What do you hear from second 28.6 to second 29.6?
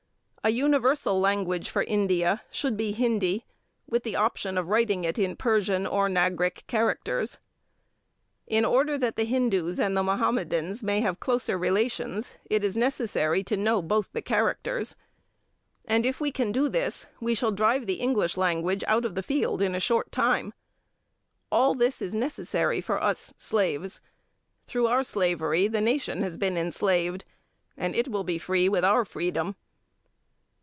with our freedom.